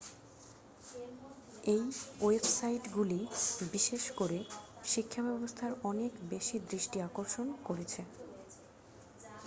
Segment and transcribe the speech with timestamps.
[1.65, 1.83] এই
[2.21, 3.19] ওয়েবসাইটগুলি
[3.71, 4.39] বিশেষ করে
[4.85, 8.01] শিক্ষাব্যবস্থায় অনেক বেশি দৃষ্টি আকর্ষণ করেছে